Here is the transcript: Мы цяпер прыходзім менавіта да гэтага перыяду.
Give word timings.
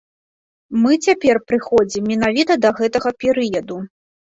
Мы 0.85 0.91
цяпер 1.07 1.41
прыходзім 1.51 2.03
менавіта 2.13 2.59
да 2.65 2.73
гэтага 2.83 3.09
перыяду. 3.27 3.75